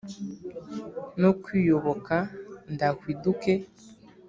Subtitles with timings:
[1.19, 2.15] n’ukwiyoboka
[2.73, 3.53] ndahwiduke.